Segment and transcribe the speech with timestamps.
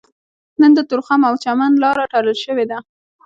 [0.61, 2.77] نن د تورخم او چمن لاره تړل شوې ده